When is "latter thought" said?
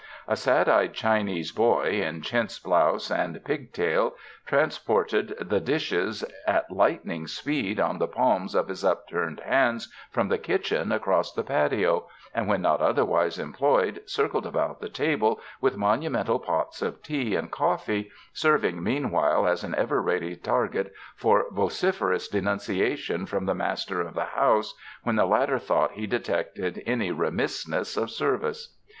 25.27-25.91